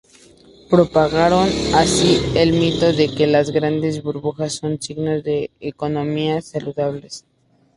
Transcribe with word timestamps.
Propagaron 0.71 1.47
así 1.75 2.17
el 2.35 2.53
mito 2.53 2.91
de 2.91 3.07
que 3.13 3.27
las 3.27 3.51
grandes 3.51 4.01
burbujas 4.01 4.53
son 4.53 4.81
signo 4.81 5.21
de 5.21 5.51
economías 5.59 6.45
saludables. 6.45 7.23